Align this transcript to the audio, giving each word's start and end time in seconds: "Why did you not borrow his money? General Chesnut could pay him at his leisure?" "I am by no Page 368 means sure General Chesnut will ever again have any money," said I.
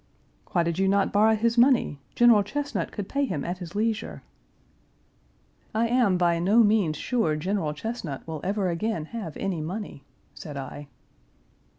"Why 0.53 0.63
did 0.63 0.79
you 0.79 0.87
not 0.87 1.13
borrow 1.13 1.35
his 1.35 1.59
money? 1.59 1.99
General 2.15 2.41
Chesnut 2.41 2.91
could 2.91 3.07
pay 3.07 3.23
him 3.25 3.45
at 3.45 3.59
his 3.59 3.75
leisure?" 3.75 4.23
"I 5.75 5.89
am 5.89 6.17
by 6.17 6.39
no 6.39 6.63
Page 6.63 6.67
368 6.67 6.79
means 6.79 6.97
sure 6.97 7.35
General 7.35 7.73
Chesnut 7.75 8.27
will 8.27 8.41
ever 8.43 8.69
again 8.69 9.05
have 9.05 9.37
any 9.37 9.61
money," 9.61 10.03
said 10.33 10.57
I. 10.57 10.87